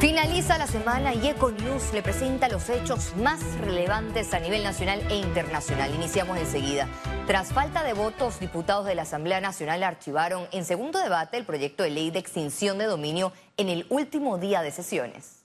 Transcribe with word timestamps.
Finaliza 0.00 0.58
la 0.58 0.66
semana 0.66 1.14
y 1.14 1.28
Econews 1.28 1.92
le 1.94 2.02
presenta 2.02 2.48
los 2.48 2.68
hechos 2.68 3.14
más 3.16 3.40
relevantes 3.60 4.34
a 4.34 4.40
nivel 4.40 4.62
nacional 4.62 5.00
e 5.08 5.16
internacional. 5.16 5.94
Iniciamos 5.94 6.36
enseguida. 6.38 6.88
Tras 7.26 7.52
falta 7.52 7.82
de 7.84 7.94
votos, 7.94 8.38
diputados 8.38 8.86
de 8.86 8.94
la 8.94 9.02
Asamblea 9.02 9.40
Nacional 9.40 9.82
archivaron 9.82 10.46
en 10.52 10.64
segundo 10.64 10.98
debate 10.98 11.38
el 11.38 11.44
proyecto 11.44 11.84
de 11.84 11.90
ley 11.90 12.10
de 12.10 12.18
extinción 12.18 12.76
de 12.76 12.84
dominio 12.84 13.32
en 13.56 13.68
el 13.68 13.86
último 13.88 14.36
día 14.36 14.62
de 14.62 14.72
sesiones. 14.72 15.44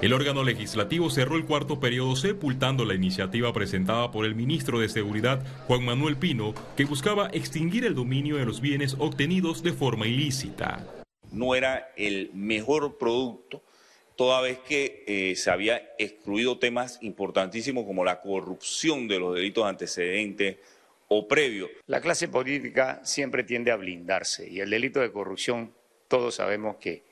El 0.00 0.12
órgano 0.12 0.44
legislativo 0.44 1.10
cerró 1.10 1.36
el 1.36 1.44
cuarto 1.44 1.80
periodo 1.80 2.16
sepultando 2.16 2.84
la 2.84 2.94
iniciativa 2.94 3.52
presentada 3.52 4.10
por 4.10 4.24
el 4.24 4.34
ministro 4.34 4.78
de 4.78 4.88
Seguridad, 4.88 5.42
Juan 5.66 5.84
Manuel 5.84 6.16
Pino, 6.16 6.54
que 6.76 6.84
buscaba 6.84 7.28
extinguir 7.32 7.84
el 7.84 7.94
dominio 7.94 8.36
de 8.36 8.46
los 8.46 8.60
bienes 8.60 8.96
obtenidos 8.98 9.62
de 9.62 9.72
forma 9.72 10.06
ilícita 10.06 10.86
no 11.32 11.54
era 11.54 11.92
el 11.96 12.30
mejor 12.34 12.98
producto, 12.98 13.62
toda 14.16 14.40
vez 14.40 14.58
que 14.58 15.04
eh, 15.06 15.36
se 15.36 15.50
había 15.50 15.94
excluido 15.98 16.58
temas 16.58 16.98
importantísimos 17.00 17.84
como 17.84 18.04
la 18.04 18.20
corrupción 18.20 19.08
de 19.08 19.18
los 19.18 19.34
delitos 19.34 19.64
antecedentes 19.64 20.58
o 21.08 21.26
previos. 21.26 21.70
La 21.86 22.00
clase 22.00 22.28
política 22.28 23.00
siempre 23.02 23.44
tiende 23.44 23.70
a 23.70 23.76
blindarse 23.76 24.48
y 24.48 24.60
el 24.60 24.70
delito 24.70 25.00
de 25.00 25.10
corrupción 25.10 25.72
todos 26.08 26.34
sabemos 26.34 26.76
que 26.76 27.02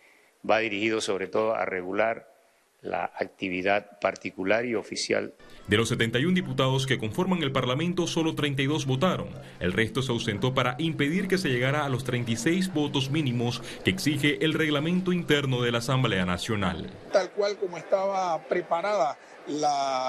va 0.48 0.58
dirigido 0.58 1.00
sobre 1.00 1.28
todo 1.28 1.54
a 1.54 1.64
regular 1.64 2.37
la 2.82 3.04
actividad 3.04 3.98
particular 4.00 4.64
y 4.64 4.74
oficial. 4.74 5.34
De 5.66 5.76
los 5.76 5.88
71 5.88 6.34
diputados 6.34 6.86
que 6.86 6.98
conforman 6.98 7.42
el 7.42 7.52
Parlamento, 7.52 8.06
solo 8.06 8.34
32 8.34 8.86
votaron. 8.86 9.28
El 9.60 9.72
resto 9.72 10.00
se 10.00 10.12
ausentó 10.12 10.54
para 10.54 10.76
impedir 10.78 11.28
que 11.28 11.38
se 11.38 11.48
llegara 11.48 11.84
a 11.84 11.88
los 11.88 12.04
36 12.04 12.72
votos 12.72 13.10
mínimos 13.10 13.62
que 13.84 13.90
exige 13.90 14.44
el 14.44 14.54
reglamento 14.54 15.12
interno 15.12 15.60
de 15.60 15.72
la 15.72 15.78
Asamblea 15.78 16.24
Nacional. 16.24 16.90
Tal 17.12 17.30
cual 17.32 17.56
como 17.58 17.76
estaba 17.76 18.40
preparada 18.48 19.18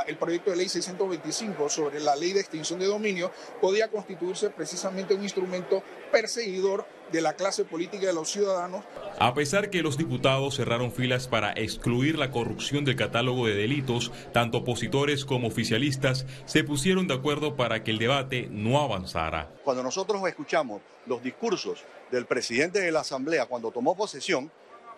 el 0.08 0.18
proyecto 0.18 0.52
de 0.52 0.58
ley 0.58 0.70
625 0.70 1.70
sobre 1.70 2.00
la 2.02 2.16
ley 2.16 2.34
de 2.34 2.42
extinción 2.42 2.80
de 2.80 2.86
dominio, 2.86 3.32
podía 3.62 3.88
constituirse 3.88 4.50
precisamente 4.50 5.14
un 5.14 5.24
instrumento 5.24 5.82
perseguidor 6.12 6.86
de 7.12 7.22
la 7.22 7.34
clase 7.34 7.66
política 7.66 8.08
de 8.08 8.14
los 8.14 8.30
ciudadanos. 8.30 8.84
A 9.20 9.34
pesar 9.34 9.70
que 9.70 9.82
los 9.82 9.98
diputados 9.98 10.56
cerraron 10.56 10.92
filas 10.92 11.28
para 11.28 11.52
excluir 11.54 12.18
la 12.18 12.32
corrupción 12.32 12.86
del 12.86 12.96
catálogo 12.96 13.48
de 13.48 13.56
delitos, 13.56 14.12
tanto 14.32 14.60
opositores 14.60 15.26
como 15.26 15.48
oficialistas 15.48 16.26
se 16.46 16.64
pusieron 16.64 17.08
de 17.08 17.16
acuerdo 17.16 17.56
para 17.56 17.84
que 17.84 17.92
el 17.92 17.98
debate 17.98 18.48
no 18.52 18.80
avanzara. 18.80 19.52
Cuando 19.64 19.84
nosotros 19.84 20.22
escuchamos 20.28 20.82
los 21.06 21.22
discursos 21.24 21.84
del 22.12 22.26
presidente 22.26 22.80
de 22.80 22.92
la 22.92 23.02
Asamblea 23.02 23.46
cuando 23.46 23.72
tomó 23.72 23.96
posesión, 23.96 24.52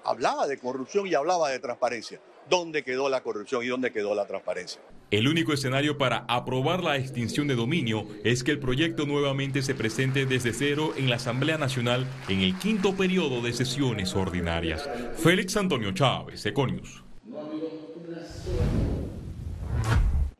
hablaba 0.03 0.47
de 0.47 0.57
corrupción 0.57 1.07
y 1.07 1.13
hablaba 1.13 1.49
de 1.49 1.59
transparencia. 1.59 2.19
¿Dónde 2.49 2.83
quedó 2.83 3.09
la 3.09 3.21
corrupción 3.21 3.63
y 3.63 3.67
dónde 3.67 3.91
quedó 3.91 4.13
la 4.15 4.27
transparencia? 4.27 4.81
El 5.11 5.27
único 5.27 5.51
escenario 5.51 5.97
para 5.97 6.25
aprobar 6.29 6.83
la 6.83 6.95
extinción 6.97 7.47
de 7.47 7.55
dominio 7.55 8.07
es 8.23 8.43
que 8.43 8.51
el 8.51 8.59
proyecto 8.59 9.05
nuevamente 9.05 9.61
se 9.61 9.75
presente 9.75 10.25
desde 10.25 10.53
cero 10.53 10.93
en 10.95 11.09
la 11.09 11.17
Asamblea 11.17 11.57
Nacional 11.57 12.07
en 12.29 12.41
el 12.41 12.57
quinto 12.57 12.95
periodo 12.95 13.41
de 13.41 13.51
sesiones 13.51 14.15
ordinarias. 14.15 14.89
Félix 15.17 15.57
Antonio 15.57 15.91
Chávez, 15.91 16.45
Econius. 16.45 17.03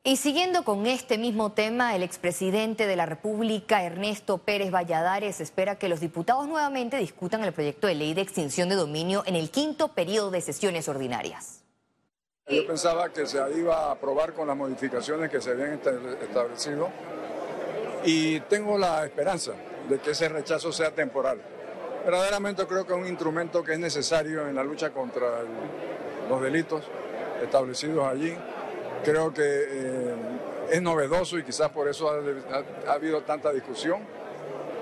Y 0.04 0.16
siguiendo 0.16 0.64
con 0.64 0.88
este 0.88 1.20
mismo 1.20 1.52
tema, 1.52 1.96
el 1.96 2.02
expresidente 2.02 2.88
de 2.88 2.96
la 2.96 3.06
República, 3.06 3.84
Ernesto 3.84 4.40
Pérez 4.40 4.72
Valladares, 4.72 5.40
espera 5.42 5.78
que 5.78 5.90
los 5.90 6.00
diputados 6.00 6.48
nuevamente 6.48 6.98
discutan 6.98 7.44
el 7.44 7.54
proyecto 7.54 7.86
de 7.86 7.96
ley 7.96 8.16
de 8.16 8.22
extinción 8.22 8.68
de 8.70 8.76
dominio 8.76 9.22
en 9.28 9.36
el 9.36 9.52
quinto 9.52 9.90
periodo 9.90 10.32
de 10.32 10.42
sesiones 10.42 10.88
ordinarias. 10.88 11.62
Yo 12.52 12.68
pensaba 12.68 13.08
que 13.10 13.26
se 13.26 13.40
iba 13.56 13.88
a 13.88 13.92
aprobar 13.92 14.34
con 14.34 14.46
las 14.46 14.58
modificaciones 14.58 15.32
que 15.32 15.40
se 15.40 15.52
habían 15.52 15.80
establecido 16.22 16.90
y 18.04 18.42
tengo 18.42 18.78
la 18.78 19.06
esperanza 19.06 19.54
de 19.88 20.00
que 20.00 20.12
ese 20.12 20.28
rechazo 20.28 20.74
sea 20.74 20.92
temporal. 20.92 21.40
Verdaderamente 22.04 22.66
creo 22.68 22.86
que 22.86 22.92
es 22.92 23.00
un 23.00 23.08
instrumento 23.08 23.64
que 23.64 23.74
es 23.74 23.80
necesario 23.80 24.48
en 24.50 24.56
la 24.56 24.66
lucha 24.66 24.90
contra 24.90 25.44
los 26.28 26.42
delitos 26.42 26.84
establecidos 27.42 28.06
allí. 28.06 28.36
Creo 29.06 29.34
que 29.34 29.44
eh, 29.46 30.16
es 30.72 30.82
novedoso 30.82 31.38
y 31.38 31.44
quizás 31.44 31.70
por 31.70 31.88
eso 31.88 32.12
ha, 32.12 32.92
habido 32.92 33.22
tanta 33.22 33.54
discusión, 33.54 34.02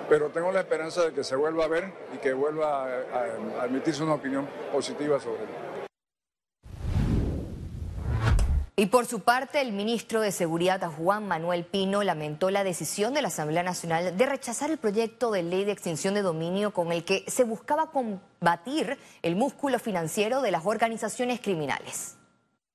pero 0.10 0.30
tengo 0.30 0.52
la 0.52 0.62
esperanza 0.62 1.04
de 1.04 1.14
que 1.14 1.24
se 1.24 1.36
vuelva 1.36 1.66
a 1.66 1.68
ver 1.68 1.92
y 2.16 2.18
que 2.18 2.34
vuelva 2.34 2.86
a, 2.86 3.62
a 3.62 3.66
emitirse 3.66 4.02
una 4.02 4.16
opinión 4.16 4.48
positiva 4.72 5.20
sobre 5.20 5.44
él. 5.44 5.69
Y 8.80 8.86
por 8.86 9.06
su 9.06 9.20
parte, 9.20 9.60
el 9.60 9.74
ministro 9.74 10.22
de 10.22 10.32
Seguridad, 10.32 10.90
Juan 10.90 11.28
Manuel 11.28 11.66
Pino, 11.66 12.02
lamentó 12.02 12.50
la 12.50 12.64
decisión 12.64 13.14
de 13.14 13.22
la 13.22 13.28
Asamblea 13.28 13.62
Nacional 13.62 14.16
de 14.16 14.26
rechazar 14.26 14.72
el 14.72 14.78
proyecto 14.78 15.32
de 15.32 15.44
ley 15.44 15.66
de 15.66 15.74
extinción 15.74 16.14
de 16.14 16.22
dominio 16.22 16.72
con 16.72 16.94
el 16.94 17.04
que 17.04 17.26
se 17.28 17.44
buscaba 17.44 17.92
combatir 17.92 18.98
el 19.22 19.36
músculo 19.36 19.80
financiero 19.80 20.42
de 20.42 20.52
las 20.52 20.66
organizaciones 20.66 21.42
criminales. 21.42 22.16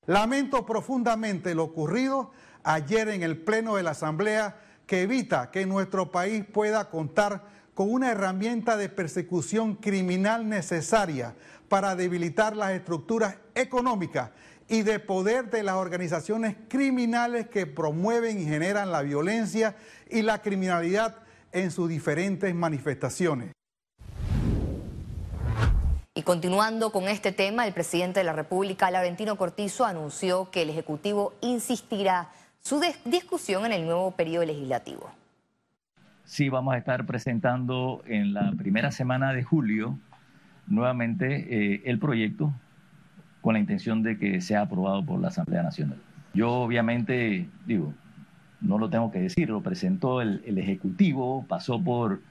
Lamento 0.04 0.66
profundamente 0.66 1.54
lo 1.54 1.64
ocurrido 1.64 2.32
ayer 2.64 3.08
en 3.08 3.22
el 3.22 3.38
Pleno 3.38 3.76
de 3.76 3.82
la 3.82 3.92
Asamblea 3.92 4.60
que 4.86 5.00
evita 5.00 5.50
que 5.50 5.64
nuestro 5.64 6.12
país 6.12 6.44
pueda 6.44 6.90
contar 6.90 7.44
con 7.72 7.90
una 7.90 8.10
herramienta 8.10 8.76
de 8.76 8.90
persecución 8.90 9.76
criminal 9.76 10.50
necesaria 10.50 11.34
para 11.70 11.96
debilitar 11.96 12.54
las 12.54 12.72
estructuras 12.72 13.38
económicas 13.54 14.32
y 14.68 14.82
de 14.82 14.98
poder 14.98 15.50
de 15.50 15.62
las 15.62 15.74
organizaciones 15.74 16.56
criminales 16.68 17.48
que 17.48 17.66
promueven 17.66 18.40
y 18.40 18.44
generan 18.44 18.92
la 18.92 19.02
violencia 19.02 19.76
y 20.10 20.22
la 20.22 20.40
criminalidad 20.40 21.16
en 21.52 21.70
sus 21.70 21.88
diferentes 21.88 22.54
manifestaciones. 22.54 23.52
Y 26.16 26.22
continuando 26.22 26.92
con 26.92 27.08
este 27.08 27.32
tema, 27.32 27.66
el 27.66 27.74
presidente 27.74 28.20
de 28.20 28.24
la 28.24 28.32
República, 28.32 28.90
Laurentino 28.90 29.36
Cortizo, 29.36 29.84
anunció 29.84 30.50
que 30.50 30.62
el 30.62 30.70
Ejecutivo 30.70 31.34
insistirá 31.40 32.28
su 32.60 32.80
discusión 33.04 33.66
en 33.66 33.72
el 33.72 33.84
nuevo 33.84 34.12
periodo 34.12 34.46
legislativo. 34.46 35.10
Sí, 36.24 36.48
vamos 36.48 36.74
a 36.74 36.78
estar 36.78 37.04
presentando 37.04 38.02
en 38.06 38.32
la 38.32 38.52
primera 38.56 38.90
semana 38.90 39.32
de 39.32 39.42
julio 39.42 39.98
nuevamente 40.66 41.74
eh, 41.74 41.82
el 41.84 41.98
proyecto 41.98 42.52
con 43.44 43.52
la 43.52 43.60
intención 43.60 44.02
de 44.02 44.16
que 44.16 44.40
sea 44.40 44.62
aprobado 44.62 45.04
por 45.04 45.20
la 45.20 45.28
Asamblea 45.28 45.62
Nacional. 45.62 45.98
Yo 46.32 46.50
obviamente, 46.50 47.46
digo, 47.66 47.92
no 48.62 48.78
lo 48.78 48.88
tengo 48.88 49.12
que 49.12 49.20
decir, 49.20 49.50
lo 49.50 49.60
presentó 49.60 50.22
el, 50.22 50.56
Ejecutivo, 50.56 51.44
pasó 51.46 51.78
por 51.78 52.22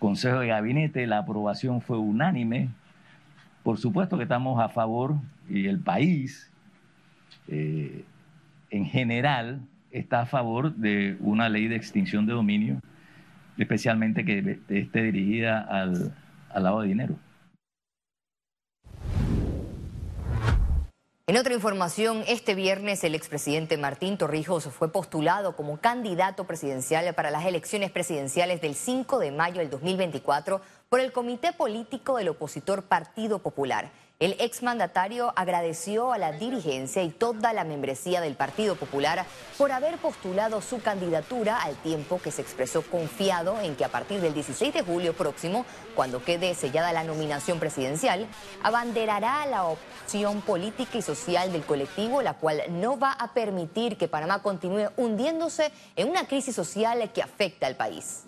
Consejo 0.00 0.40
de 0.40 0.48
Gabinete, 0.48 1.06
la 1.06 1.18
aprobación 1.18 1.80
fue 1.80 1.96
unánime. 1.96 2.70
Por 3.62 3.78
supuesto 3.78 4.16
que 4.16 4.24
estamos 4.24 4.60
a 4.60 4.68
favor 4.68 5.14
y 5.48 5.66
el 5.66 5.78
país 5.78 6.50
eh, 7.46 8.04
en 8.70 8.84
general 8.86 9.60
está 9.92 10.22
a 10.22 10.26
favor 10.26 10.74
de 10.74 11.16
una 11.20 11.48
ley 11.48 11.68
de 11.68 11.76
extinción 11.76 12.26
de 12.26 12.32
dominio, 12.32 12.80
especialmente 13.58 14.24
que 14.24 14.58
esté 14.70 15.02
dirigida 15.04 15.60
al, 15.60 16.12
al 16.50 16.62
lado 16.64 16.80
de 16.80 16.88
dinero. 16.88 17.14
En 21.28 21.36
otra 21.36 21.52
información, 21.52 22.24
este 22.26 22.54
viernes 22.54 23.04
el 23.04 23.14
expresidente 23.14 23.76
Martín 23.76 24.16
Torrijos 24.16 24.64
fue 24.64 24.90
postulado 24.90 25.56
como 25.56 25.76
candidato 25.76 26.46
presidencial 26.46 27.14
para 27.14 27.30
las 27.30 27.44
elecciones 27.44 27.90
presidenciales 27.90 28.62
del 28.62 28.74
5 28.74 29.18
de 29.18 29.30
mayo 29.30 29.58
del 29.58 29.68
2024 29.68 30.62
por 30.88 31.00
el 31.00 31.12
Comité 31.12 31.52
Político 31.52 32.16
del 32.16 32.30
Opositor 32.30 32.84
Partido 32.84 33.40
Popular. 33.40 33.90
El 34.20 34.34
exmandatario 34.40 35.32
agradeció 35.36 36.12
a 36.12 36.18
la 36.18 36.32
dirigencia 36.32 37.04
y 37.04 37.10
toda 37.10 37.52
la 37.52 37.62
membresía 37.62 38.20
del 38.20 38.34
Partido 38.34 38.74
Popular 38.74 39.24
por 39.56 39.70
haber 39.70 39.96
postulado 39.98 40.60
su 40.60 40.82
candidatura 40.82 41.62
al 41.62 41.76
tiempo 41.76 42.20
que 42.20 42.32
se 42.32 42.42
expresó 42.42 42.82
confiado 42.82 43.60
en 43.60 43.76
que 43.76 43.84
a 43.84 43.90
partir 43.90 44.20
del 44.20 44.34
16 44.34 44.74
de 44.74 44.82
julio 44.82 45.14
próximo, 45.14 45.64
cuando 45.94 46.24
quede 46.24 46.56
sellada 46.56 46.92
la 46.92 47.04
nominación 47.04 47.60
presidencial, 47.60 48.26
abanderará 48.64 49.46
la 49.46 49.66
opción 49.66 50.40
política 50.40 50.98
y 50.98 51.02
social 51.02 51.52
del 51.52 51.64
colectivo, 51.64 52.20
la 52.20 52.34
cual 52.34 52.62
no 52.70 52.98
va 52.98 53.12
a 53.12 53.34
permitir 53.34 53.96
que 53.96 54.08
Panamá 54.08 54.42
continúe 54.42 54.90
hundiéndose 54.96 55.70
en 55.94 56.08
una 56.08 56.26
crisis 56.26 56.56
social 56.56 57.08
que 57.12 57.22
afecta 57.22 57.68
al 57.68 57.76
país. 57.76 58.24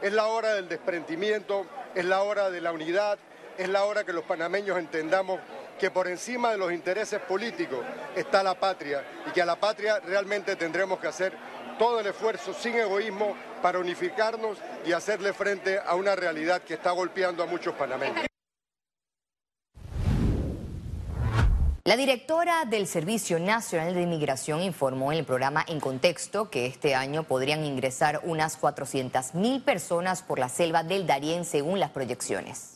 Es 0.00 0.14
la 0.14 0.28
hora 0.28 0.54
del 0.54 0.70
desprendimiento, 0.70 1.66
es 1.94 2.06
la 2.06 2.22
hora 2.22 2.48
de 2.48 2.62
la 2.62 2.72
unidad 2.72 3.18
es 3.58 3.68
la 3.68 3.84
hora 3.84 4.04
que 4.04 4.12
los 4.12 4.24
panameños 4.24 4.78
entendamos 4.78 5.40
que 5.78 5.90
por 5.90 6.08
encima 6.08 6.50
de 6.50 6.58
los 6.58 6.72
intereses 6.72 7.20
políticos 7.20 7.80
está 8.14 8.42
la 8.42 8.54
patria 8.54 9.04
y 9.26 9.30
que 9.30 9.42
a 9.42 9.46
la 9.46 9.56
patria 9.56 10.00
realmente 10.00 10.56
tendremos 10.56 10.98
que 10.98 11.08
hacer 11.08 11.32
todo 11.78 12.00
el 12.00 12.06
esfuerzo 12.06 12.54
sin 12.54 12.74
egoísmo 12.76 13.36
para 13.62 13.78
unificarnos 13.78 14.58
y 14.84 14.92
hacerle 14.92 15.32
frente 15.32 15.78
a 15.78 15.94
una 15.94 16.16
realidad 16.16 16.62
que 16.62 16.74
está 16.74 16.90
golpeando 16.92 17.42
a 17.42 17.46
muchos 17.46 17.74
panameños. 17.74 18.26
La 21.84 21.96
directora 21.96 22.64
del 22.64 22.88
Servicio 22.88 23.38
Nacional 23.38 23.94
de 23.94 24.02
Inmigración 24.02 24.60
informó 24.60 25.12
en 25.12 25.18
el 25.18 25.24
programa 25.24 25.64
En 25.68 25.78
Contexto 25.78 26.50
que 26.50 26.66
este 26.66 26.96
año 26.96 27.22
podrían 27.22 27.64
ingresar 27.64 28.22
unas 28.24 28.60
400.000 28.60 29.62
personas 29.62 30.22
por 30.22 30.40
la 30.40 30.48
selva 30.48 30.82
del 30.82 31.06
Darién 31.06 31.44
según 31.44 31.78
las 31.78 31.90
proyecciones. 31.90 32.75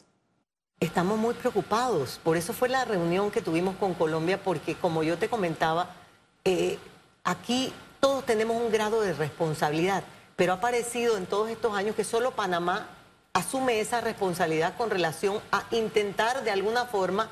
Estamos 0.80 1.18
muy 1.18 1.34
preocupados, 1.34 2.18
por 2.24 2.38
eso 2.38 2.54
fue 2.54 2.70
la 2.70 2.86
reunión 2.86 3.30
que 3.30 3.42
tuvimos 3.42 3.76
con 3.76 3.92
Colombia, 3.92 4.42
porque 4.42 4.74
como 4.74 5.02
yo 5.02 5.18
te 5.18 5.28
comentaba, 5.28 5.90
eh, 6.44 6.78
aquí 7.22 7.72
todos 8.00 8.24
tenemos 8.24 8.56
un 8.56 8.72
grado 8.72 9.02
de 9.02 9.12
responsabilidad, 9.12 10.02
pero 10.36 10.54
ha 10.54 10.60
parecido 10.60 11.18
en 11.18 11.26
todos 11.26 11.50
estos 11.50 11.76
años 11.76 11.94
que 11.94 12.02
solo 12.02 12.30
Panamá 12.30 12.88
asume 13.34 13.80
esa 13.80 14.00
responsabilidad 14.00 14.74
con 14.78 14.88
relación 14.88 15.38
a 15.52 15.64
intentar 15.70 16.42
de 16.44 16.50
alguna 16.50 16.86
forma... 16.86 17.28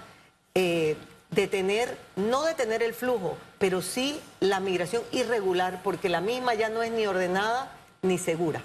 Eh, 0.54 0.96
detener, 1.30 1.98
no 2.16 2.42
detener 2.44 2.82
el 2.82 2.94
flujo, 2.94 3.36
pero 3.58 3.82
sí 3.82 4.20
la 4.40 4.60
migración 4.60 5.02
irregular, 5.12 5.80
porque 5.82 6.08
la 6.08 6.20
misma 6.20 6.54
ya 6.54 6.68
no 6.68 6.82
es 6.82 6.90
ni 6.90 7.06
ordenada 7.06 7.70
ni 8.02 8.18
segura 8.18 8.62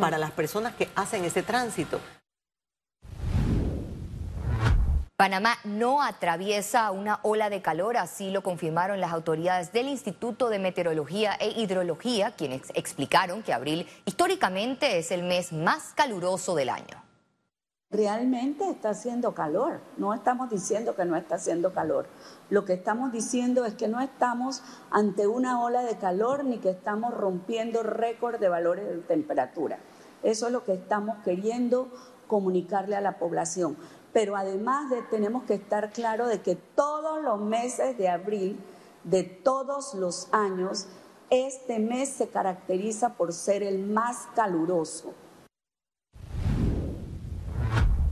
para 0.00 0.18
las 0.18 0.30
personas 0.30 0.74
que 0.74 0.88
hacen 0.94 1.24
ese 1.24 1.42
tránsito. 1.42 2.00
Panamá 5.16 5.56
no 5.64 6.02
atraviesa 6.02 6.90
una 6.90 7.20
ola 7.22 7.48
de 7.48 7.62
calor, 7.62 7.96
así 7.96 8.30
lo 8.30 8.42
confirmaron 8.42 9.00
las 9.00 9.12
autoridades 9.12 9.72
del 9.72 9.88
Instituto 9.88 10.50
de 10.50 10.58
Meteorología 10.58 11.34
e 11.40 11.58
Hidrología, 11.58 12.32
quienes 12.32 12.70
explicaron 12.74 13.42
que 13.42 13.54
abril 13.54 13.86
históricamente 14.04 14.98
es 14.98 15.10
el 15.10 15.22
mes 15.22 15.54
más 15.54 15.94
caluroso 15.94 16.54
del 16.54 16.68
año 16.68 17.02
realmente 17.88 18.68
está 18.68 18.90
haciendo 18.90 19.32
calor. 19.32 19.80
No 19.96 20.12
estamos 20.12 20.50
diciendo 20.50 20.94
que 20.94 21.06
no 21.06 21.16
está 21.16 21.36
haciendo 21.36 21.72
calor. 21.72 22.06
Lo 22.50 22.64
que 22.64 22.74
estamos 22.74 23.10
diciendo 23.10 23.64
es 23.64 23.74
que 23.74 23.88
no 23.88 24.00
estamos 24.00 24.62
ante 24.90 25.26
una 25.26 25.62
ola 25.62 25.82
de 25.82 25.96
calor 25.96 26.44
ni 26.44 26.58
que 26.58 26.70
estamos 26.70 27.14
rompiendo 27.14 27.82
récord 27.82 28.38
de 28.38 28.48
valores 28.50 28.86
de 28.86 28.98
temperatura. 28.98 29.78
Eso 30.22 30.46
es 30.46 30.52
lo 30.52 30.64
que 30.64 30.74
estamos 30.74 31.18
queriendo 31.24 31.88
comunicarle 32.26 32.96
a 32.96 33.00
la 33.00 33.18
población. 33.18 33.76
Pero 34.16 34.34
además 34.34 34.88
de, 34.88 35.02
tenemos 35.02 35.44
que 35.44 35.52
estar 35.52 35.92
claros 35.92 36.30
de 36.30 36.40
que 36.40 36.54
todos 36.54 37.22
los 37.22 37.38
meses 37.38 37.98
de 37.98 38.08
abril 38.08 38.58
de 39.04 39.24
todos 39.24 39.92
los 39.92 40.28
años, 40.32 40.86
este 41.28 41.78
mes 41.78 42.08
se 42.08 42.30
caracteriza 42.30 43.12
por 43.12 43.34
ser 43.34 43.62
el 43.62 43.78
más 43.78 44.26
caluroso. 44.34 45.12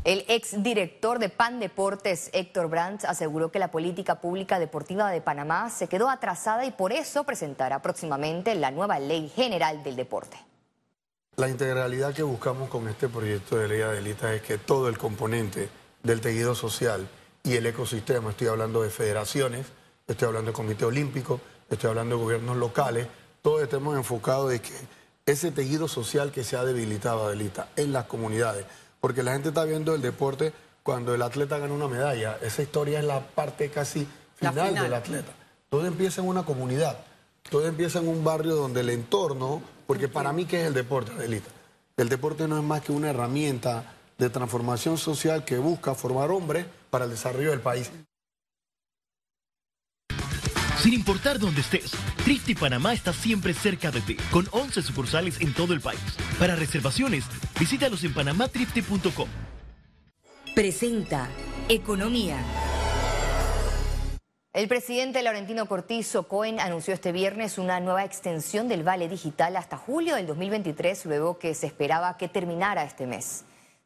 El 0.05 0.27
exdirector 0.29 1.21
de 1.21 1.31
PAN 1.31 1.59
Deportes, 1.59 2.29
Héctor 2.35 2.69
Brandt, 2.69 3.06
aseguró 3.06 3.51
que 3.51 3.59
la 3.59 3.71
política 3.71 4.21
pública 4.21 4.59
deportiva 4.59 5.11
de 5.11 5.23
Panamá 5.23 5.71
se 5.71 5.89
quedó 5.89 6.11
atrasada 6.11 6.67
y 6.67 6.71
por 6.71 6.93
eso 6.93 7.25
presentará 7.25 7.81
próximamente 7.81 8.55
la 8.55 8.71
nueva 8.71 8.99
Ley 8.99 9.31
General 9.31 9.83
del 9.83 9.97
Deporte. 9.97 10.37
La 11.37 11.49
integralidad 11.49 12.12
que 12.12 12.23
buscamos 12.23 12.69
con 12.69 12.89
este 12.89 13.09
proyecto 13.09 13.56
de 13.56 13.69
ley 13.69 13.81
Adelita 13.81 14.35
es 14.35 14.43
que 14.43 14.59
todo 14.59 14.91
el 14.91 14.99
componente 14.99 15.71
del 16.05 16.21
tejido 16.21 16.55
social 16.55 17.09
y 17.43 17.56
el 17.56 17.67
ecosistema, 17.67 18.31
estoy 18.31 18.47
hablando 18.47 18.83
de 18.83 18.91
federaciones, 18.91 19.67
estoy 20.06 20.29
hablando 20.29 20.53
de 20.53 20.55
comité 20.55 20.85
olímpico, 20.85 21.41
estoy 21.69 21.91
hablando 21.91 22.17
de 22.17 22.23
gobiernos 22.23 22.56
locales, 22.56 23.09
todos 23.43 23.62
estemos 23.62 23.97
enfocados 23.97 24.51
de 24.51 24.61
que 24.61 24.73
ese 25.27 25.51
tejido 25.51 25.89
social 25.89 26.31
que 26.31 26.45
se 26.45 26.56
ha 26.56 26.65
debilitado, 26.65 27.27
Adelita, 27.27 27.69
en 27.77 27.93
las 27.93 28.05
comunidades, 28.05 28.67
porque 29.01 29.23
la 29.23 29.33
gente 29.33 29.49
está 29.49 29.65
viendo 29.65 29.95
el 29.95 30.03
deporte 30.03 30.53
cuando 30.83 31.15
el 31.15 31.23
atleta 31.23 31.59
gana 31.59 31.73
una 31.73 31.89
medalla. 31.89 32.39
Esa 32.43 32.62
historia 32.62 32.99
es 32.99 33.05
la 33.05 33.21
parte 33.21 33.71
casi 33.71 34.06
final, 34.37 34.75
del 34.75 34.95
atleta. 34.95 35.33
Todo 35.71 35.87
empieza 35.87 36.21
en 36.21 36.29
una 36.29 36.45
comunidad, 36.45 36.99
todo 37.51 37.67
empieza 37.67 37.99
en 37.99 38.09
un 38.09 38.23
barrio 38.23 38.55
donde 38.55 38.81
el 38.81 38.91
entorno, 38.91 39.62
porque 39.87 40.09
para 40.09 40.33
mí, 40.33 40.45
¿qué 40.45 40.61
es 40.61 40.67
el 40.67 40.75
deporte, 40.75 41.12
Adelita? 41.12 41.49
El 41.97 42.09
deporte 42.09 42.47
no 42.47 42.59
es 42.59 42.65
más 42.65 42.83
que 42.83 42.93
una 42.93 43.11
herramienta 43.11 43.95
de 44.19 44.31
transformación 44.31 44.99
social 44.99 45.44
que 45.44 45.58
busca 45.58 45.94
formar 45.94 46.31
hombres 46.31 46.66
para 46.90 47.05
el 47.05 47.11
desarrollo 47.11 47.50
del 47.50 47.61
país. 47.61 47.90
Sin 50.84 50.93
importar 50.93 51.38
dónde 51.38 51.62
estés, 51.62 51.93
Trifte 52.25 52.55
Panamá 52.55 52.93
está 52.93 53.14
siempre 53.14 53.55
cerca 53.55 53.90
de 53.90 54.02
ti, 54.02 54.16
con 54.31 54.46
11 54.50 54.82
sucursales 54.82 55.40
en 55.40 55.55
todo 55.55 55.72
el 55.72 55.81
país. 55.81 56.00
Para 56.38 56.56
reservaciones, 56.56 57.25
visítalos 57.58 58.05
en 58.05 58.12
panamatrifte.com. 58.12 59.28
Presenta 60.55 61.28
Economía. 61.70 62.37
El 64.52 64.69
presidente 64.69 65.22
Laurentino 65.22 65.67
Cortizo 65.67 66.28
Cohen 66.28 66.60
anunció 66.60 66.93
este 66.93 67.12
viernes 67.12 67.56
una 67.56 67.81
nueva 67.81 68.05
extensión 68.05 68.69
del 68.69 68.84
Vale 68.84 69.08
Digital 69.08 69.56
hasta 69.56 69.78
julio 69.78 70.14
del 70.17 70.26
2023, 70.26 71.06
luego 71.06 71.38
que 71.38 71.55
se 71.55 71.67
esperaba 71.67 72.19
que 72.19 72.28
terminara 72.28 72.84
este 72.84 73.06
mes. 73.06 73.44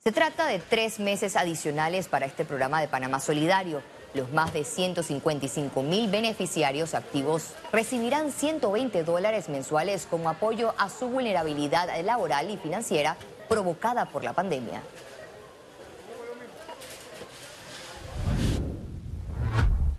Se 0.09 0.13
trata 0.13 0.47
de 0.47 0.59
tres 0.59 1.01
meses 1.01 1.37
adicionales 1.37 2.09
para 2.09 2.25
este 2.25 2.47
programa 2.47 2.81
de 2.81 2.89
Panamá 2.89 3.21
Solidario 3.21 3.83
los 4.15 4.33
más 4.33 4.55
de 4.55 4.65
155 4.65 5.83
mil 5.83 6.11
beneficiarios 6.11 6.95
activos 6.95 7.51
recibirán 7.75 8.33
120 8.33 9.05
dólares 9.05 9.51
mensuales 9.51 10.07
como 10.11 10.31
apoyo 10.31 10.73
a 10.79 10.89
su 10.89 11.09
vulnerabilidad 11.09 11.91
laboral 12.03 12.51
y 12.51 12.57
financiera 12.57 13.19
provocada 13.51 14.07
por 14.07 14.25
la 14.25 14.33
pandemia. 14.33 14.81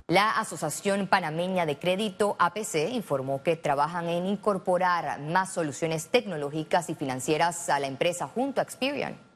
La 0.08 0.40
Asociación 0.40 1.06
Panameña 1.06 1.68
de 1.68 1.78
Crédito 1.78 2.36
APC 2.40 2.90
informó 2.94 3.44
que 3.44 3.58
trabajan 3.58 4.10
en 4.10 4.26
incorporar 4.26 5.20
más 5.20 5.54
soluciones 5.54 6.08
tecnológicas 6.08 6.90
y 6.90 6.96
financieras 6.96 7.70
a 7.70 7.80
la 7.80 7.86
empresa 7.86 8.28
junto 8.28 8.60
a 8.60 8.64
Experian. 8.64 9.29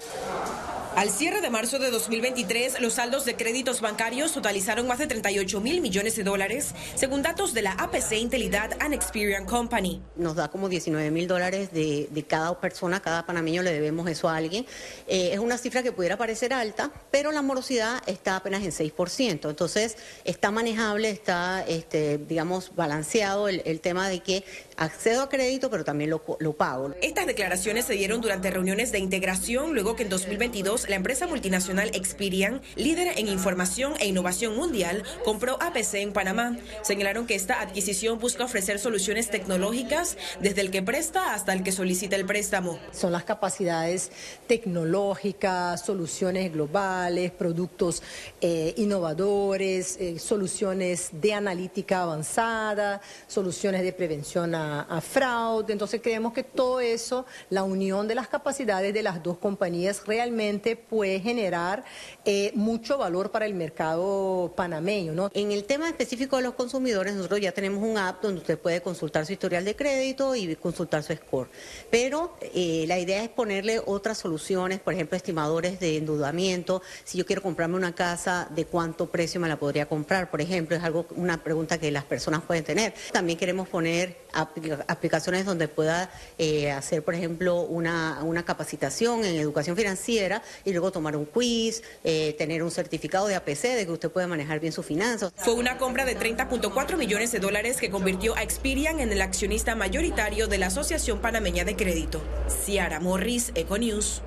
Yeah. 0.00 0.49
Al 0.96 1.08
cierre 1.10 1.40
de 1.40 1.50
marzo 1.50 1.78
de 1.78 1.88
2023, 1.90 2.80
los 2.80 2.94
saldos 2.94 3.24
de 3.24 3.36
créditos 3.36 3.80
bancarios 3.80 4.32
totalizaron 4.32 4.88
más 4.88 4.98
de 4.98 5.06
38 5.06 5.60
mil 5.60 5.80
millones 5.80 6.16
de 6.16 6.24
dólares, 6.24 6.74
según 6.96 7.22
datos 7.22 7.54
de 7.54 7.62
la 7.62 7.72
APC 7.72 8.12
Intelidad 8.18 8.72
and 8.80 8.92
Experian 8.92 9.46
Company. 9.46 10.02
Nos 10.16 10.34
da 10.34 10.48
como 10.48 10.68
19 10.68 11.12
mil 11.12 11.28
dólares 11.28 11.70
de, 11.72 12.24
cada 12.28 12.60
persona, 12.60 13.00
cada 13.00 13.24
panameño 13.24 13.62
le 13.62 13.72
debemos 13.72 14.10
eso 14.10 14.28
a 14.28 14.36
alguien. 14.36 14.66
Eh, 15.06 15.30
es 15.32 15.38
una 15.38 15.58
cifra 15.58 15.84
que 15.84 15.92
pudiera 15.92 16.18
parecer 16.18 16.52
alta, 16.52 16.90
pero 17.12 17.30
la 17.30 17.40
morosidad 17.40 18.02
está 18.06 18.36
apenas 18.36 18.62
en 18.64 18.72
6%. 18.72 19.48
Entonces, 19.48 19.96
está 20.24 20.50
manejable, 20.50 21.08
está, 21.10 21.64
este, 21.66 22.18
digamos, 22.18 22.74
balanceado 22.74 23.48
el, 23.48 23.62
el 23.64 23.80
tema 23.80 24.08
de 24.08 24.20
que 24.20 24.44
accedo 24.76 25.22
a 25.22 25.28
crédito, 25.28 25.70
pero 25.70 25.84
también 25.84 26.10
lo, 26.10 26.22
lo 26.40 26.52
pago. 26.54 26.94
Estas 27.00 27.26
declaraciones 27.26 27.84
se 27.84 27.94
dieron 27.94 28.20
durante 28.20 28.50
reuniones 28.50 28.92
de 28.92 28.98
integración, 28.98 29.72
luego 29.72 29.94
que 29.94 30.02
en 30.02 30.08
2022 30.08 30.88
la 30.90 30.96
empresa 30.96 31.26
multinacional 31.26 31.90
Experian, 31.94 32.60
líder 32.76 33.18
en 33.18 33.28
información 33.28 33.94
e 34.00 34.06
innovación 34.06 34.56
mundial, 34.56 35.02
compró 35.24 35.56
APC 35.60 35.94
en 35.94 36.12
Panamá. 36.12 36.56
Señalaron 36.82 37.26
que 37.26 37.34
esta 37.34 37.60
adquisición 37.60 38.18
busca 38.18 38.44
ofrecer 38.44 38.78
soluciones 38.78 39.30
tecnológicas 39.30 40.16
desde 40.40 40.60
el 40.60 40.70
que 40.70 40.82
presta 40.82 41.34
hasta 41.34 41.52
el 41.52 41.62
que 41.62 41.72
solicita 41.72 42.16
el 42.16 42.26
préstamo. 42.26 42.78
Son 42.92 43.12
las 43.12 43.24
capacidades 43.24 44.10
tecnológicas, 44.46 45.84
soluciones 45.84 46.52
globales, 46.52 47.30
productos 47.30 48.02
eh, 48.40 48.74
innovadores, 48.76 49.96
eh, 50.00 50.18
soluciones 50.18 51.10
de 51.12 51.34
analítica 51.34 52.02
avanzada, 52.02 53.00
soluciones 53.26 53.82
de 53.82 53.92
prevención 53.92 54.54
a 54.54 54.80
a, 54.88 55.00
fraude. 55.00 55.72
Entonces 55.72 56.00
creemos 56.02 56.32
que 56.32 56.42
todo 56.42 56.80
eso, 56.80 57.26
la 57.48 57.62
unión 57.62 58.08
de 58.08 58.14
las 58.14 58.28
capacidades 58.28 58.92
de 58.94 59.02
las 59.02 59.22
dos 59.22 59.38
compañías 59.38 60.02
realmente 60.06 60.69
puede 60.76 61.20
generar 61.20 61.84
eh, 62.24 62.52
mucho 62.54 62.98
valor 62.98 63.30
para 63.30 63.46
el 63.46 63.54
mercado 63.54 64.52
panameño. 64.56 65.12
¿no? 65.12 65.30
En 65.34 65.52
el 65.52 65.64
tema 65.64 65.88
específico 65.88 66.36
de 66.36 66.42
los 66.42 66.54
consumidores, 66.54 67.14
nosotros 67.14 67.40
ya 67.40 67.52
tenemos 67.52 67.82
un 67.82 67.98
app 67.98 68.22
donde 68.22 68.40
usted 68.40 68.58
puede 68.58 68.82
consultar 68.82 69.26
su 69.26 69.32
historial 69.32 69.64
de 69.64 69.76
crédito 69.76 70.34
y 70.34 70.54
consultar 70.56 71.02
su 71.02 71.14
score. 71.14 71.48
Pero 71.90 72.36
eh, 72.40 72.84
la 72.86 72.98
idea 72.98 73.22
es 73.22 73.28
ponerle 73.28 73.80
otras 73.84 74.18
soluciones, 74.18 74.80
por 74.80 74.94
ejemplo, 74.94 75.16
estimadores 75.16 75.80
de 75.80 75.96
endeudamiento. 75.96 76.82
Si 77.04 77.18
yo 77.18 77.26
quiero 77.26 77.42
comprarme 77.42 77.76
una 77.76 77.94
casa, 77.94 78.48
¿de 78.50 78.64
cuánto 78.64 79.10
precio 79.10 79.40
me 79.40 79.48
la 79.48 79.58
podría 79.58 79.86
comprar? 79.86 80.30
Por 80.30 80.40
ejemplo, 80.40 80.76
es 80.76 80.82
algo 80.82 81.06
una 81.16 81.42
pregunta 81.42 81.78
que 81.78 81.90
las 81.90 82.04
personas 82.04 82.42
pueden 82.42 82.64
tener. 82.64 82.94
También 83.12 83.38
queremos 83.38 83.68
poner 83.68 84.20
aplicaciones 84.32 85.44
donde 85.44 85.68
pueda 85.68 86.10
eh, 86.38 86.70
hacer, 86.70 87.02
por 87.02 87.14
ejemplo, 87.14 87.62
una, 87.62 88.22
una, 88.22 88.44
capacitación 88.44 89.24
en 89.24 89.36
educación 89.36 89.76
financiera 89.76 90.42
y 90.64 90.72
luego 90.72 90.92
tomar 90.92 91.16
un 91.16 91.24
quiz, 91.24 91.82
eh, 92.04 92.34
tener 92.38 92.62
un 92.62 92.70
certificado 92.70 93.26
de 93.26 93.34
APC 93.34 93.74
de 93.74 93.86
que 93.86 93.92
usted 93.92 94.10
puede 94.10 94.26
manejar 94.26 94.60
bien 94.60 94.72
sus 94.72 94.86
finanzas. 94.86 95.32
Fue 95.36 95.54
una 95.54 95.78
compra 95.78 96.04
de 96.04 96.16
30.4 96.16 96.96
millones 96.96 97.32
de 97.32 97.40
dólares 97.40 97.78
que 97.78 97.90
convirtió 97.90 98.36
a 98.36 98.42
Experian 98.42 99.00
en 99.00 99.12
el 99.12 99.22
accionista 99.22 99.74
mayoritario 99.74 100.46
de 100.46 100.58
la 100.58 100.66
Asociación 100.66 101.20
Panameña 101.20 101.64
de 101.64 101.76
Crédito. 101.76 102.20
Ciara 102.48 103.00
Morris, 103.00 103.52
Econews. 103.54 104.22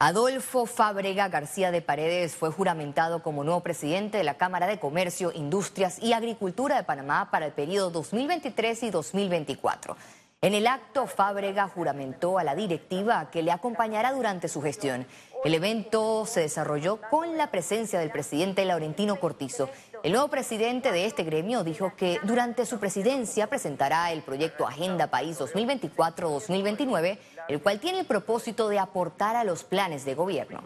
Adolfo 0.00 0.66
Fábrega 0.66 1.26
García 1.28 1.72
de 1.72 1.82
Paredes 1.82 2.36
fue 2.36 2.52
juramentado 2.52 3.20
como 3.20 3.42
nuevo 3.42 3.64
presidente 3.64 4.18
de 4.18 4.22
la 4.22 4.38
Cámara 4.38 4.68
de 4.68 4.78
Comercio, 4.78 5.32
Industrias 5.34 6.00
y 6.00 6.12
Agricultura 6.12 6.76
de 6.76 6.84
Panamá 6.84 7.32
para 7.32 7.46
el 7.46 7.52
periodo 7.52 7.90
2023 7.90 8.84
y 8.84 8.90
2024. 8.90 9.96
En 10.40 10.54
el 10.54 10.68
acto, 10.68 11.08
Fábrega 11.08 11.66
juramentó 11.66 12.38
a 12.38 12.44
la 12.44 12.54
directiva 12.54 13.28
que 13.28 13.42
le 13.42 13.50
acompañará 13.50 14.12
durante 14.12 14.46
su 14.46 14.62
gestión. 14.62 15.04
El 15.44 15.52
evento 15.52 16.26
se 16.26 16.42
desarrolló 16.42 17.00
con 17.10 17.36
la 17.36 17.50
presencia 17.50 17.98
del 17.98 18.12
presidente 18.12 18.64
Laurentino 18.64 19.18
Cortizo. 19.18 19.68
El 20.04 20.12
nuevo 20.12 20.28
presidente 20.28 20.92
de 20.92 21.06
este 21.06 21.24
gremio 21.24 21.64
dijo 21.64 21.94
que 21.96 22.20
durante 22.22 22.66
su 22.66 22.78
presidencia 22.78 23.48
presentará 23.48 24.12
el 24.12 24.22
proyecto 24.22 24.64
Agenda 24.64 25.08
País 25.08 25.40
2024-2029, 25.40 27.18
el 27.48 27.60
cual 27.60 27.80
tiene 27.80 27.98
el 27.98 28.06
propósito 28.06 28.68
de 28.68 28.78
aportar 28.78 29.34
a 29.34 29.42
los 29.42 29.64
planes 29.64 30.04
de 30.04 30.14
gobierno. 30.14 30.62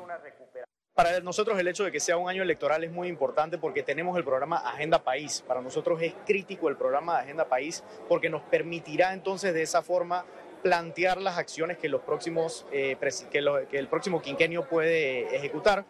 Para 0.95 1.21
nosotros 1.21 1.59
el 1.59 1.67
hecho 1.69 1.85
de 1.85 1.93
que 1.93 2.01
sea 2.01 2.19
un 2.19 2.29
año 2.29 2.43
electoral 2.43 2.85
es 2.85 2.93
muy 2.93 3.09
importante 3.09 3.57
porque 3.57 3.83
tenemos 3.83 4.15
el 4.19 4.25
programa 4.25 4.59
Agenda 4.59 5.03
País. 5.03 5.43
Para 5.47 5.63
nosotros 5.63 6.03
es 6.03 6.13
crítico 6.27 6.69
el 6.69 6.77
programa 6.77 7.17
de 7.17 7.23
Agenda 7.23 7.49
País 7.49 7.83
porque 8.11 8.29
nos 8.29 8.43
permitirá 8.43 9.15
entonces 9.15 9.55
de 9.55 9.63
esa 9.63 9.81
forma 9.81 10.27
plantear 10.63 11.19
las 11.19 11.39
acciones 11.39 11.79
que, 11.79 11.89
los 11.89 12.03
próximos, 12.03 12.67
eh, 12.73 12.99
que, 13.31 13.79
el 13.79 13.89
próximo 13.89 14.21
quinquenio 14.21 14.69
puede 14.69 15.35
ejecutar. 15.35 15.87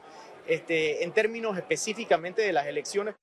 Este, 0.47 1.03
en 1.03 1.13
términos 1.13 1.59
específicamente 1.59 2.43
de 2.43 2.53
las 2.53 2.67
elecciones. 2.67 3.17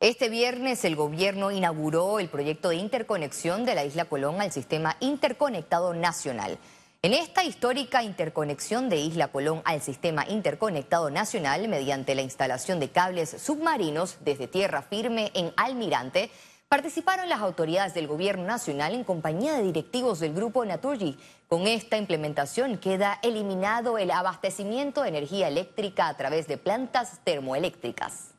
Este 0.00 0.28
viernes 0.28 0.84
el 0.84 0.96
gobierno 0.96 1.52
inauguró 1.52 2.18
el 2.18 2.28
proyecto 2.28 2.70
de 2.70 2.76
interconexión 2.76 3.64
de 3.64 3.76
la 3.76 3.84
isla 3.84 4.06
Colón 4.06 4.40
al 4.40 4.50
sistema 4.50 4.96
interconectado 4.98 5.94
nacional. 5.94 6.58
En 7.04 7.14
esta 7.14 7.42
histórica 7.42 8.04
interconexión 8.04 8.88
de 8.88 8.98
Isla 8.98 9.26
Colón 9.26 9.60
al 9.64 9.82
sistema 9.82 10.24
interconectado 10.28 11.10
nacional 11.10 11.66
mediante 11.66 12.14
la 12.14 12.22
instalación 12.22 12.78
de 12.78 12.90
cables 12.90 13.30
submarinos 13.42 14.18
desde 14.20 14.46
tierra 14.46 14.82
firme 14.82 15.32
en 15.34 15.52
Almirante, 15.56 16.30
participaron 16.68 17.28
las 17.28 17.40
autoridades 17.40 17.92
del 17.92 18.06
gobierno 18.06 18.44
nacional 18.44 18.94
en 18.94 19.02
compañía 19.02 19.54
de 19.54 19.64
directivos 19.64 20.20
del 20.20 20.32
grupo 20.32 20.64
Naturgy. 20.64 21.18
Con 21.48 21.66
esta 21.66 21.98
implementación 21.98 22.78
queda 22.78 23.18
eliminado 23.24 23.98
el 23.98 24.12
abastecimiento 24.12 25.02
de 25.02 25.08
energía 25.08 25.48
eléctrica 25.48 26.06
a 26.06 26.16
través 26.16 26.46
de 26.46 26.56
plantas 26.56 27.18
termoeléctricas. 27.24 28.31